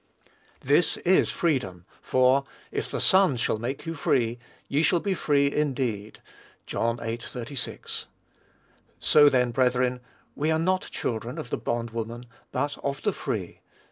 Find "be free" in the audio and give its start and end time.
4.99-5.51